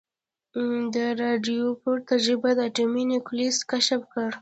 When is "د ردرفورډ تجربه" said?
0.93-2.51